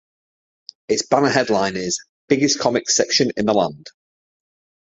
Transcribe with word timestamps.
It's 0.89 1.03
banner 1.05 1.29
headline 1.29 1.75
is 1.77 1.99
"Biggest 2.27 2.57
Comics 2.57 2.95
Section 2.95 3.29
in 3.37 3.45
the 3.45 3.53
Land". 3.53 3.85